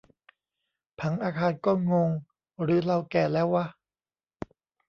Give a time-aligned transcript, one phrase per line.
[0.99, 2.09] ผังอาคารก็งง
[2.63, 3.65] หรือเราแก่แล้ววะ